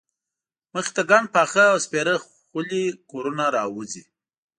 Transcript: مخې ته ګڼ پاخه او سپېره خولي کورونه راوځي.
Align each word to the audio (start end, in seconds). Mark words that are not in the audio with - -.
مخې 0.73 0.91
ته 0.95 1.01
ګڼ 1.09 1.23
پاخه 1.35 1.63
او 1.73 1.77
سپېره 1.85 2.13
خولي 2.23 2.83
کورونه 3.09 3.45
راوځي. 3.55 4.03